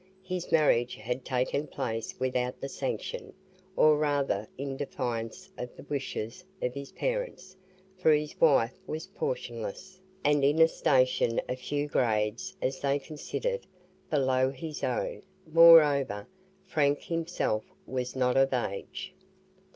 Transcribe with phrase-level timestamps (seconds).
[0.23, 3.33] His marriage had taken place without the sanction
[3.75, 7.55] or rather in defiance of the wishes of his parents,
[7.99, 13.67] for his wife was portionless, and in a station a few grades, as they considered,
[14.09, 16.27] below his own; moreover,
[16.65, 19.13] Frank himself was not of age.